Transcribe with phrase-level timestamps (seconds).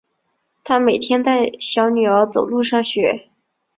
[0.63, 3.29] 她每天带小女儿走路上学